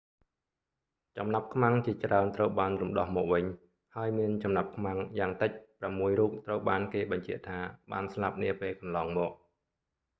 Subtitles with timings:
[1.17, 3.45] ចំណាប់ខ្មាំងជាច្រើនត្រូវបានរំដោះមកវិញ
[3.95, 7.59] ហើយមានចំណាប់ខ្មាំងយ៉ាងតិចប្រាំមួយរូបត្រូវបានគេបញ្ជាក់ថា
[7.91, 9.31] បានស្លាប់នាពេលកន្លងមក